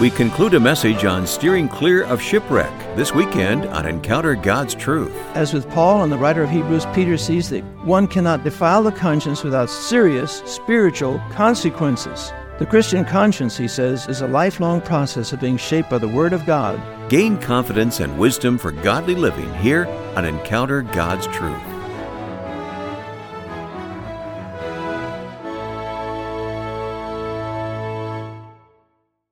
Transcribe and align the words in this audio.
We 0.00 0.10
conclude 0.10 0.54
a 0.54 0.60
message 0.60 1.04
on 1.04 1.24
steering 1.24 1.68
clear 1.68 2.02
of 2.02 2.20
shipwreck 2.20 2.96
this 2.96 3.14
weekend 3.14 3.66
on 3.66 3.86
Encounter 3.86 4.34
God's 4.34 4.74
Truth. 4.74 5.14
As 5.36 5.54
with 5.54 5.70
Paul 5.70 6.02
and 6.02 6.10
the 6.10 6.18
writer 6.18 6.42
of 6.42 6.50
Hebrews, 6.50 6.84
Peter 6.94 7.16
sees 7.16 7.48
that 7.50 7.62
one 7.84 8.08
cannot 8.08 8.42
defile 8.42 8.82
the 8.82 8.90
conscience 8.90 9.44
without 9.44 9.70
serious 9.70 10.42
spiritual 10.46 11.22
consequences. 11.30 12.32
The 12.58 12.66
Christian 12.66 13.04
conscience, 13.04 13.56
he 13.56 13.68
says, 13.68 14.08
is 14.08 14.20
a 14.20 14.26
lifelong 14.26 14.80
process 14.80 15.32
of 15.32 15.40
being 15.40 15.56
shaped 15.56 15.90
by 15.90 15.98
the 15.98 16.08
Word 16.08 16.32
of 16.32 16.44
God. 16.44 16.80
Gain 17.08 17.38
confidence 17.38 18.00
and 18.00 18.18
wisdom 18.18 18.58
for 18.58 18.72
godly 18.72 19.14
living 19.14 19.52
here 19.54 19.86
on 20.16 20.24
Encounter 20.24 20.82
God's 20.82 21.28
Truth. 21.28 21.73